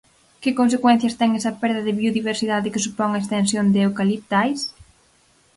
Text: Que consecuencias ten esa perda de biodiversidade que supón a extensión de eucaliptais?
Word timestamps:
Que 0.41 0.51
consecuencias 0.59 1.17
ten 1.19 1.31
esa 1.39 1.53
perda 1.61 1.85
de 1.87 1.97
biodiversidade 1.99 2.71
que 2.73 2.83
supón 2.85 3.09
a 3.13 3.21
extensión 3.23 3.65
de 3.73 3.79
eucaliptais? 3.87 4.59